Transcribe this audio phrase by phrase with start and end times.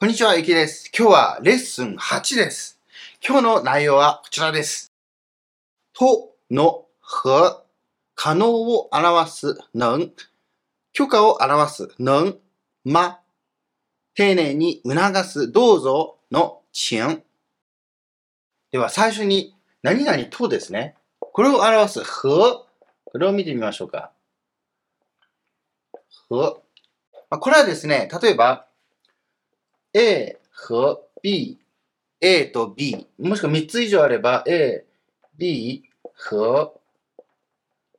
[0.00, 0.90] こんにちは、ゆきです。
[0.94, 2.80] 今日はレッスン8です。
[3.26, 4.92] 今日の内容はこちらです。
[5.94, 6.84] との
[7.24, 7.62] 和、
[8.16, 10.10] 可能を表す能、
[10.92, 12.34] 許可を表す能、
[12.84, 13.20] ま、
[14.14, 17.22] 丁寧に促すどうぞの請。
[18.72, 20.96] では最初に何々とですね。
[21.20, 22.66] これを表す和、
[23.04, 24.10] これを見てみましょうか。
[26.28, 26.56] 和。
[27.30, 28.66] まあこれはですね、例えば、
[29.94, 31.58] A 和 B、
[32.20, 34.84] A と B、もしくは3つ以上あれば A、
[35.38, 35.84] B
[36.30, 36.72] 和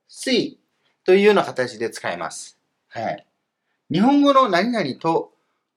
[0.07, 0.59] C
[1.03, 2.59] というような形で使います。
[2.89, 3.25] はい。
[3.89, 5.35] 日本語の何々と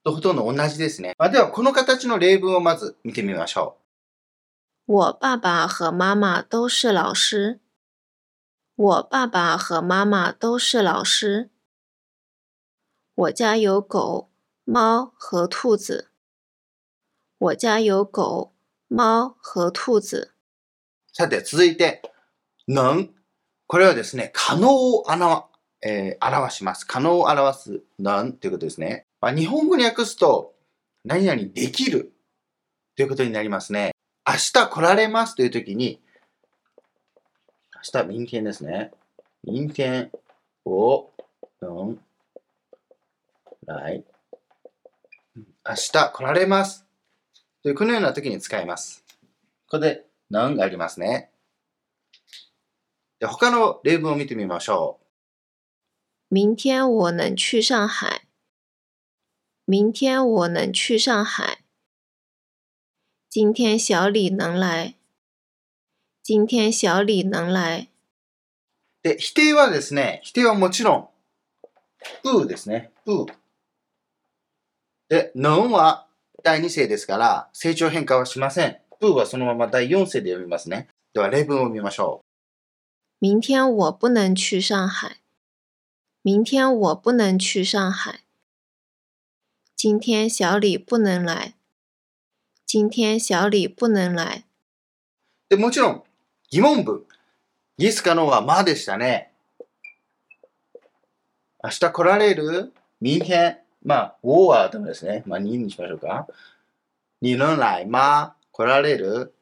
[0.08, 1.14] とほとんど同じですね。
[1.18, 3.76] まあ、では、この形の例文をまず見てみましょ
[4.86, 7.60] う我爸爸和妈妈都是老师。
[8.74, 11.50] 我爸爸和妈妈都是老师。
[13.14, 14.30] 我家有狗、
[14.64, 16.07] 猫和兔子。
[17.40, 18.52] 我家有狗、
[18.88, 20.32] 猫和兔子。
[21.12, 22.02] さて、続いて、
[22.66, 23.10] 能。
[23.68, 25.46] これはですね、可能を表,、
[25.82, 26.84] えー表します。
[26.84, 29.06] 可能を表す能ということですね。
[29.20, 30.56] まあ、日本語に訳すと、
[31.04, 32.12] 何々できる
[32.96, 33.92] ということになりますね。
[34.26, 36.02] 明日来られますというときに、
[37.94, 38.90] 明日、明天ですね。
[39.44, 40.10] 明天
[40.64, 41.12] を
[41.62, 41.96] 能
[43.64, 44.04] 来。
[45.64, 46.87] 明日来られます。
[47.68, 49.04] という、このような時に使います。
[49.66, 51.30] ここで、能がありますね。
[53.20, 54.98] で他の例文を見てみましょ
[56.30, 58.22] 明天我能去上海。
[59.66, 61.58] 明天我能去上海。
[63.28, 64.94] 今天小李能来。
[66.22, 67.88] 今天小李能来。
[69.04, 69.08] う。
[69.08, 71.12] で、否定はですね、否定はもちろ
[72.24, 72.92] ん、うですね。
[73.04, 73.26] う。
[75.10, 76.07] で、能は
[76.42, 78.78] 第2世ですから、成長変化はしません。
[79.00, 80.88] うはそのまま第4世で読みますね。
[81.12, 82.22] では、例文を見ましょ
[83.20, 85.16] 明天我不能去上海。
[86.22, 88.20] 明天我不能去上海。
[89.74, 91.54] 今天小李不能来。
[92.64, 94.44] 今天小李不能来。
[95.50, 95.56] う。
[95.56, 96.02] で、もちろん、
[96.50, 97.04] 疑問文。
[97.78, 99.32] イエスかノーはまでしたね。
[101.62, 102.72] 明日来られる？
[103.00, 103.67] 明天。
[103.88, 105.22] まあ、我はダメですね。
[105.24, 106.26] まあ、ににしましょうか。
[107.22, 109.32] 你能来吗来られる？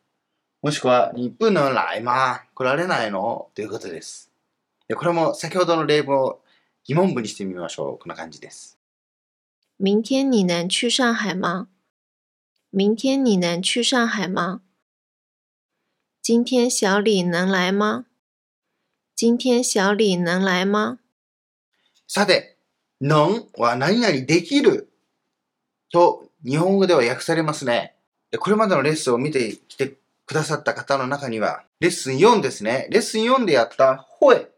[0.63, 3.49] もしくは、你不能来吗来られないの？
[3.57, 4.31] ということです。
[4.87, 6.39] でこれも先ほどの例文を
[6.85, 7.99] 疑問文にしてみましょう。
[7.99, 8.79] こんな感じです。
[9.79, 11.67] 明天你能去上海吗？
[12.71, 14.61] 明天你能去上海吗？
[16.23, 18.07] 今天小李能来吗？
[19.17, 20.99] 今天小李能来吗？
[22.09, 22.56] さて、
[23.01, 24.91] 能は何々できる
[25.93, 27.95] と日本語では訳されますね。
[28.39, 29.95] これまでのレッスンを見てきて
[30.27, 32.89] くださった方の中には、レッスン4ですね。
[32.91, 34.49] レッスン4でやったほえ。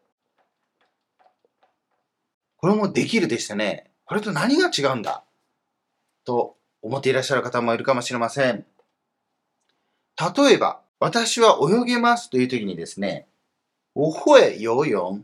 [2.57, 3.91] これもできるでしたね。
[4.07, 5.23] これと何が違うんだ？
[6.25, 8.65] と思っていらっしゃる方もいるかもしれません。
[10.19, 13.29] 例えば、私は泳げますという時にですね、
[13.95, 15.21] おほえ游泳。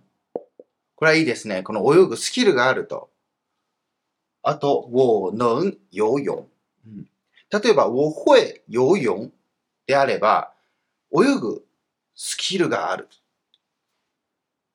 [0.96, 1.62] これはいいですね。
[1.62, 3.10] この泳ぐスキルがあると。
[4.42, 6.46] あと、我能游泳。
[7.50, 9.30] 例えば、我会游泳
[9.86, 10.52] であれば、
[11.12, 11.64] 泳ぐ
[12.14, 13.08] スキルがある。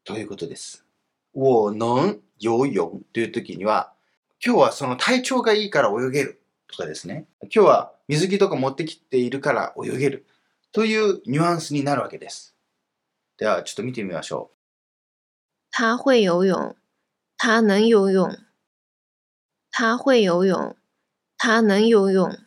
[0.04, 0.86] ということです。
[1.34, 2.74] 我能游泳
[3.14, 3.94] という時には、
[4.44, 7.26] 今日はその体調がいいから泳げるとかですね。
[7.44, 10.26] 今日は水着とか持ってきているから泳げる
[10.72, 12.56] というニュアンスになるわけです。
[13.38, 14.59] では、ちょっと見てみましょう。
[15.72, 16.76] 他会游泳，
[17.38, 18.38] 他能游泳。
[19.72, 20.76] 他会游泳，
[21.38, 22.38] 他能游泳。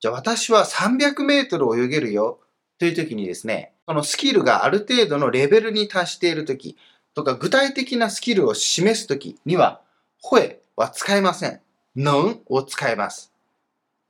[0.00, 2.40] じゃあ私は300メートル泳げるよ
[2.78, 6.76] という時にですね、このスキルがある程度のレベルに達している時
[7.14, 9.82] とか具体的なスキルを示す時には、
[10.22, 11.60] 声は使えません。
[11.96, 13.32] 能を使えます。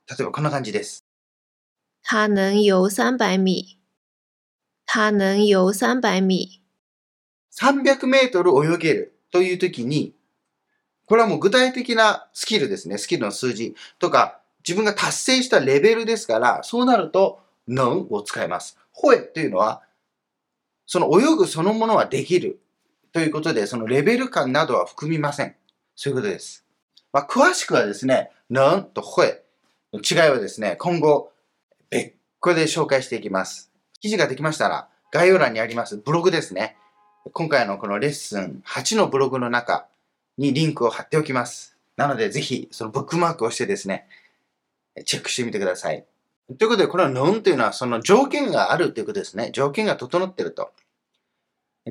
[0.07, 1.03] 例えばこんな感じです。
[2.03, 3.79] 他能游三百米。
[4.85, 6.61] 他能游三百米。
[7.59, 10.13] 300メートル泳げるという時に、
[11.05, 12.97] これはもう具体的なスキルですね。
[12.97, 18.77] スキルの数字とか、自分が達成したレベルですから、そうなると、能を使います。
[18.93, 19.83] 声というのは、
[20.85, 22.59] その泳ぐそのものはできる
[23.11, 25.55] ということで、そのレベル感などは含みません。
[25.95, 26.65] そういうことです。
[27.11, 29.43] まあ、詳しくはですね、能と声
[29.93, 31.31] の違いはですね、今後、
[31.89, 33.71] 別個で紹介していきます。
[33.99, 36.77] 記事ができましたら、概要欄にありますブログですね。
[37.33, 39.87] 今回のこのレッスン8のブログの中
[40.37, 41.75] にリンクを貼っておきます。
[41.97, 44.07] なのでぜひそのブックマークをしてですね、
[45.05, 46.05] チェックしてみてください。
[46.57, 49.51] ということで、このノンというのはその条件があるということですね。
[49.51, 50.71] 条件が整ってると。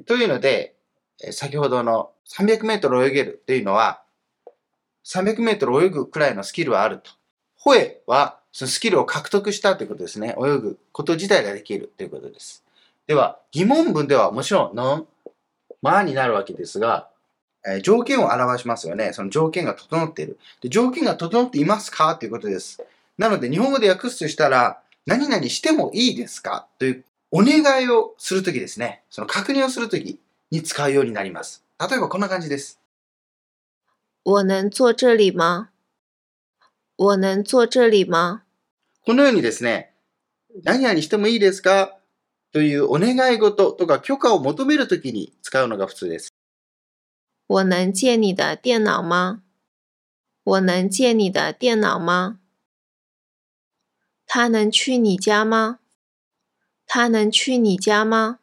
[0.06, 0.74] というので、
[1.30, 4.02] 先ほどの300メートル泳げるというのは、
[5.04, 7.10] 300メートル泳ぐくらいのスキルはあると。
[7.56, 10.36] ホエはそのスキルを獲得したということですね。
[10.38, 12.64] 泳ぐこと自体ができるということです。
[13.06, 15.06] では、疑問文ではもちろん、の、
[15.82, 17.08] まあになるわけですが、
[17.66, 19.12] えー、条件を表しますよね。
[19.12, 20.38] その条件が整っている。
[20.60, 22.82] で条件が整っていますかということです。
[23.16, 29.02] なので、日本語で訳すとしたら、何々してもいいですかというお願いをするときですね。
[29.10, 30.18] その確認をするとき
[30.50, 31.64] に使うようになります。
[31.80, 32.78] 例えばこんな感じです。
[34.24, 35.68] 我能坐这里吗？
[36.96, 38.42] 我能坐这里吗？
[39.04, 39.92] このようにですね、
[40.62, 41.97] 何々してもいいですか？
[42.52, 46.32] というお願い事とか許可を求めるときに使うのが普通です。
[47.46, 49.42] 我能借你的电脑吗？
[50.44, 52.38] 我能借你的电脑吗？
[54.26, 55.78] 他能去你家吗？
[56.86, 58.38] 他能去你家吗？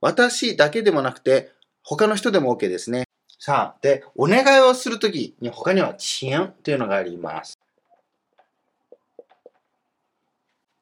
[0.00, 1.52] 私だけでもなくて、
[1.82, 3.04] 他の人でも OK ですね。
[3.38, 7.58] さあ、で、お願いをするときに他には遅延というのがあります。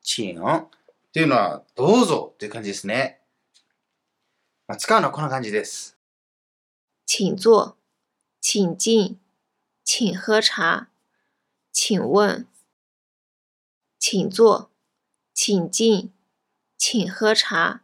[0.02, 0.37] 遅延？
[1.08, 3.20] っていうのは、どうぞっていう感じですね。
[4.66, 5.96] まあ、使うのはこんな感じです。
[7.06, 7.76] 请坐、
[8.43, 9.16] 请进、
[9.84, 10.88] 请喝茶、
[11.72, 12.46] 请问、
[13.99, 14.69] 请坐、
[15.32, 16.12] 请进、
[16.76, 17.81] 请喝茶、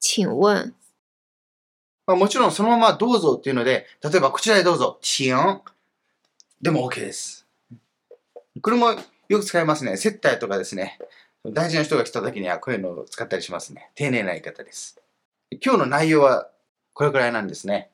[0.00, 0.74] 请問。
[2.06, 5.36] まあ、もちろんそのままどうぞっていうので、例えばこちらへどうぞ、チン
[6.60, 7.46] でも OK です。
[8.60, 8.90] これも
[9.28, 9.96] よく使いますね。
[9.96, 10.98] 接待とかですね。
[11.44, 13.90] 大事な人が来た時にはこういうのを使ったりしますね。
[13.96, 15.00] 丁寧な言い方です。
[15.60, 16.48] 今日の内容は
[16.94, 17.90] これくらいなんですね。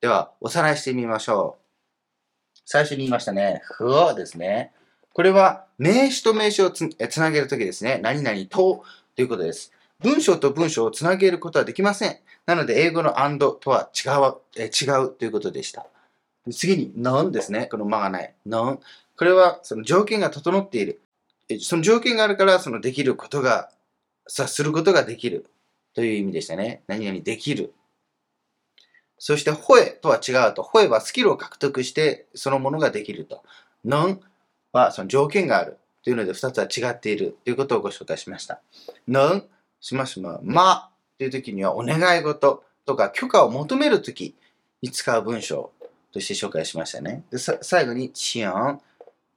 [0.00, 2.60] では、おさらいしてみましょう。
[2.64, 3.60] 最初に言いましたね。
[3.64, 4.72] ふわですね。
[5.12, 8.00] これは名詞と名詞をつつなげるときですね。
[8.02, 8.82] 何々と
[9.14, 9.70] ということです。
[10.00, 12.16] 文章と文章をつなげることはできません。
[12.46, 15.86] なので、英語の and とは違う、え違うということでした。
[16.50, 17.66] 次に non ですね。
[17.66, 18.34] この間がない。
[18.46, 18.80] non。
[19.18, 21.01] これはその条件が整っている。
[21.60, 23.70] その条件があるから、そのできることが、
[24.26, 25.46] さ、することができる
[25.94, 26.82] という意味でしたね。
[26.86, 27.74] 何々できる。
[29.18, 30.62] そして、ホエとは違うと。
[30.62, 33.42] ホエはスキルを獲得して、そのものができると。
[33.84, 34.20] ノン
[34.72, 38.60] はその条件があるというので、二つは違っているということをご紹介しました。
[39.06, 39.44] ノン
[39.80, 44.34] しましま、まという時にはお願い事とか許可を求める時
[44.80, 45.70] に使う文章
[46.12, 47.24] として紹介しましたね。
[47.30, 48.80] で最後に、チアン。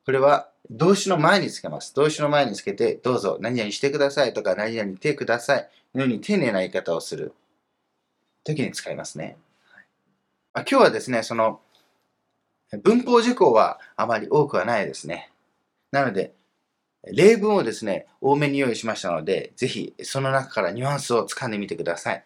[0.06, 1.94] これは動詞の前につけます。
[1.96, 7.34] 動詞の前につけて、どうぞ何々してくださいとか何々てくださいのように丁寧な言い方をする
[8.44, 9.38] 時に使いますね。
[10.56, 11.60] 今日はですね、その
[12.84, 15.32] 文法事項はあまり多くはないですね。
[15.92, 16.34] なので、
[17.04, 22.26] 例文をですね、多めに用意しましたので、ぜひその中からニュアンスを掴んでみてください。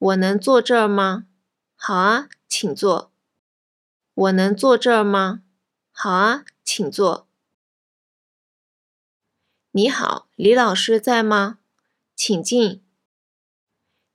[0.00, 1.26] 我能坐这儿吗？
[1.76, 3.12] 好啊，请坐。
[4.14, 5.43] 我能坐这儿吗？
[5.93, 7.27] 好啊，请坐。
[9.71, 11.59] 你好，李老师在吗？
[12.15, 12.81] 请进。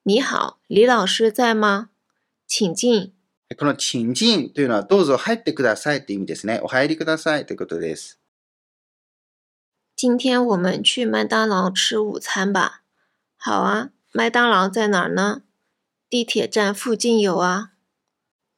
[0.03, 1.91] 你好，李老师在吗？
[2.47, 3.13] 请进。
[3.57, 6.61] この请进というのは、どうぞ入ってくださいという意味ですね。
[6.63, 8.19] お入りくださいということです。
[9.95, 12.83] 今天我们去麦当劳吃午餐吧。
[13.37, 15.43] 好啊，麦当劳在哪儿呢？
[16.11, 17.73] 地铁站附近有啊。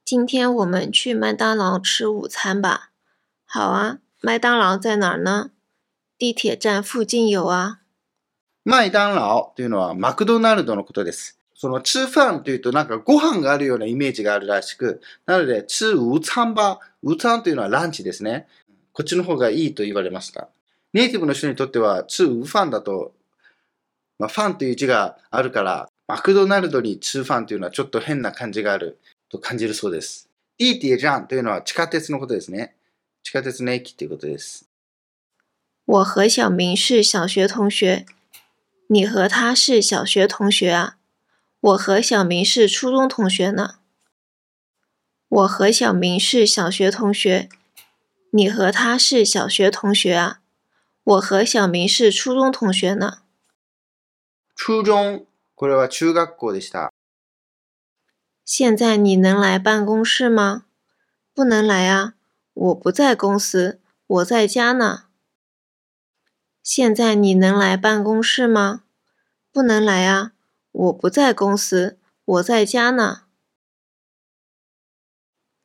[0.05, 2.90] 今天我们去麦当劳吃午餐吧。
[3.54, 5.52] 好啊，麦当劳在哪儿呢？
[6.18, 7.82] 地铁站附近有啊。
[8.64, 11.38] 麦当劳というのはマクドナルドのことです。
[11.54, 16.80] その、吃飯というとなんかご飯があるようなイメージがあるらしく、なので、吃午餐吧。
[17.04, 18.48] 午餐というのはランチですね。
[18.94, 20.48] こっちの方がいいと言われました。
[20.94, 23.14] ネイティブの人にとっては、吃午飯だと、
[24.18, 28.98] まあ、ファンという字があるから、マクドナルドに吃飯というのはちょっと変な感じがある
[29.30, 30.30] と感じるそうです。
[30.58, 32.76] 地铁站というのは地下鉄のことですね。
[33.24, 34.68] 地下鉄の駅ということです。
[35.86, 38.06] 我和小明是小学同学。
[38.88, 40.98] 你和他是小学同学啊？
[41.62, 43.76] 我和小明是初中同学呢？
[45.30, 47.48] 我和小明是小学同学。
[48.32, 50.42] 你和他是小学同学啊？
[51.04, 53.24] 我和小明是初中同学呢？
[54.56, 55.26] 初中、
[55.56, 56.90] これは中学校でした。
[58.44, 60.66] 现在你能来办公室吗？
[61.34, 62.16] 不能来啊。
[62.54, 65.06] 我不在公司，我在家呢。
[66.62, 68.84] 现在你能来办公室吗？
[69.52, 70.34] 不能来啊，
[70.72, 73.24] 我不在公司，我在家呢。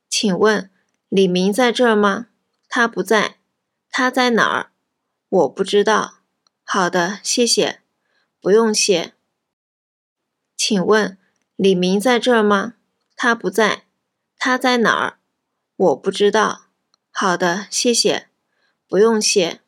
[0.08, 0.70] 请问
[1.08, 2.28] 李明在这儿吗？
[2.68, 3.38] 他不在，
[3.90, 4.72] 他在哪儿？
[5.28, 6.20] 我不知道。
[6.64, 7.80] 好的，谢谢。
[8.40, 9.12] 不用谢。
[10.56, 11.18] 请问
[11.56, 12.74] 李明在这儿吗？
[13.14, 13.84] 他不在。
[14.38, 15.18] 他在哪儿？
[15.76, 16.65] 我不知道。
[17.18, 18.26] 好的，谢谢。
[18.90, 19.62] 不用谢。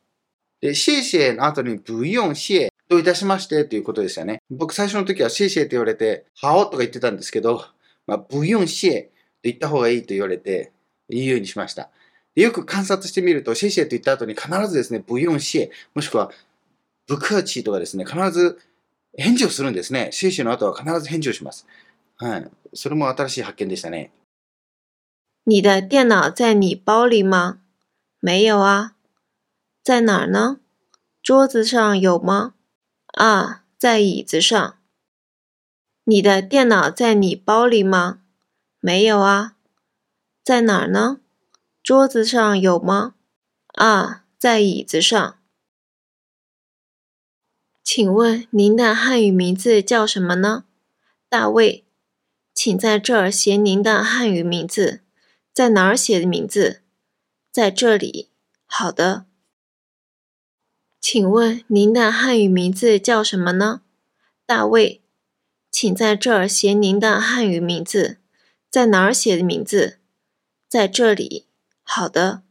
[0.61, 4.43] で、谢谢 の後に 不用谢 どういたしましてということですよね。
[4.51, 7.65] 僕最初の時はシェイシェイって言われて、はおとか言ってたんですけど、
[8.05, 9.09] まあ、ブイヨンシェイと
[9.45, 10.71] 言った方がいいと言われて、
[11.09, 11.89] 言うようにしました。
[12.35, 16.29] でよく観察してみると、シェイシェイと言った後に必ずですね、ブイヨンシェイ、もしくは
[17.07, 18.59] ブクーチとかですね、必ず
[19.17, 20.09] 返事をするんですね。
[20.11, 21.65] シェイシェイの後は必ず返事をします。
[22.17, 22.47] はい。
[22.75, 24.11] それも新しい発見でしたね。
[25.43, 27.61] 你的电脑在你包里吗？
[28.19, 28.95] 没有啊。
[29.83, 30.59] 在哪儿呢？
[31.23, 32.53] 桌子上有吗？
[33.13, 34.77] 啊，在椅子上。
[36.03, 38.21] 你的电脑在你包里吗？
[38.79, 39.55] 没有啊。
[40.43, 41.19] 在哪儿呢？
[41.81, 43.15] 桌子上有吗？
[43.73, 45.39] 啊，在椅子上。
[47.83, 50.65] 请问您的汉语名字叫什么呢？
[51.27, 51.85] 大卫。
[52.53, 55.01] 请在这儿写您的汉语名字。
[55.58, 56.82] 在哪儿写的名字？
[57.52, 58.30] 在这里。
[58.66, 59.26] 好的。
[61.00, 63.82] 请问您的汉语名字叫什么呢？
[64.46, 65.02] 大卫。
[65.70, 68.18] 请在这儿写您的汉语名字。
[68.70, 69.98] 在哪儿写的名字？
[70.68, 71.46] 在这里。
[71.82, 72.42] 好的。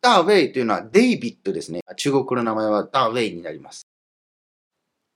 [0.00, 1.80] 大卫というのはデイビッドですね。
[1.96, 3.82] 中国語の名前は大衛になります。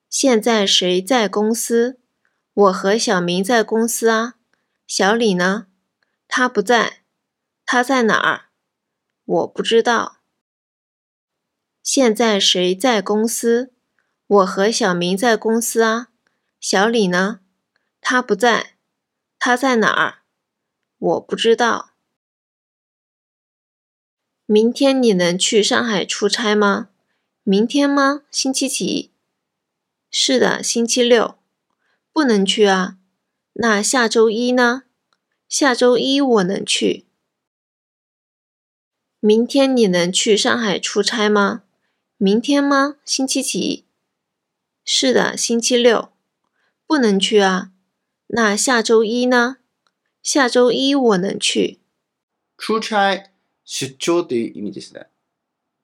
[0.09, 1.99] 现在谁在公司？
[2.53, 4.35] 我和小明在公司啊。
[4.87, 5.69] 小李呢？
[6.27, 7.04] 他不在。
[7.66, 8.46] 他在哪儿？
[9.26, 10.20] 我不知道。
[11.82, 13.74] 现在谁在公司？
[14.28, 16.10] 我和小明在公司啊。
[16.60, 17.40] 小李呢？
[18.00, 18.76] 他不在。
[19.40, 20.20] 他在哪儿？
[20.98, 21.92] 我不知道。
[24.46, 26.90] 明天你能去上海出差吗？
[27.44, 28.24] 明天吗？
[28.30, 29.12] 星期几？
[30.12, 31.40] 是的，星期六。
[32.14, 32.98] 不能去啊。
[33.54, 34.84] 那下周一呢？
[35.50, 37.05] 下周一我能去。
[39.25, 41.63] 明天你能去上海出差吗？
[42.17, 42.97] 明天吗？
[43.05, 43.85] 星期几？
[44.85, 46.11] 是的，星期六。
[46.87, 47.71] 不能去啊。
[48.29, 49.59] 那下周一呢？
[50.23, 51.81] 下周一我能去。
[52.57, 53.31] 出差。
[53.65, 55.07] 出張という意味ですね。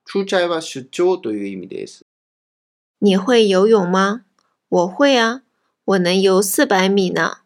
[0.03, 2.03] 出差は出張という意味です。
[2.99, 4.25] 你会游泳吗？
[4.67, 5.43] 我会啊，
[5.85, 7.39] 我能游四百米呢。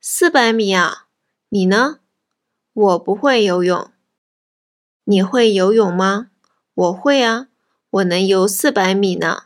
[0.00, 1.08] 四百米啊，
[1.50, 2.00] 你呢？
[2.72, 3.90] 我不会游泳。
[5.09, 6.31] 你会游泳吗？
[6.73, 7.47] 我会啊，
[7.91, 9.43] 我能游四百米呢。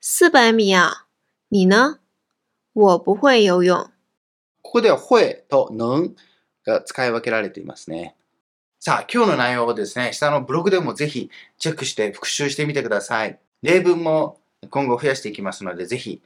[0.00, 1.06] 四百米啊，
[1.48, 2.00] 你呢？
[2.72, 3.88] 我不会游泳。
[4.62, 6.08] ここでは会と能
[6.64, 8.16] が使い分けられていますね。
[8.80, 13.38] さあ、今日の内容をですね、下のブログでもぜひチェックして復習してみてください。
[13.62, 16.20] 例文も今後増やしていきますので、ぜひ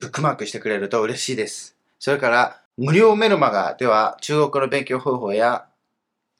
[0.00, 1.76] ブックマークしてくれると嬉しいです。
[2.00, 5.67] それから、無料メルマガでは中国語の勉強方法や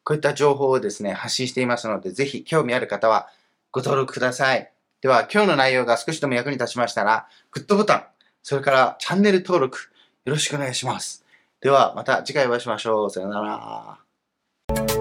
[0.09, 3.29] こういった情報をですね、発信していますので、ぜひ興味ある方は
[3.71, 4.73] ご登録ください。
[5.03, 8.05] では、今日の内容が少しでも役に立ちましたら、グッドボタン、
[8.43, 9.91] それからチャンネル登録
[10.25, 11.27] よろしくお願いします。
[11.61, 13.11] では、また次回お会いしましょう。
[13.11, 13.99] さよな
[14.79, 14.98] ら。